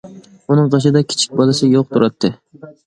ئۇنىڭ 0.53 0.71
قېشىدا 0.75 1.03
كىچىك 1.13 1.39
بالىسى 1.43 1.71
يوق 1.77 1.95
تۇراتتى. 1.97 2.37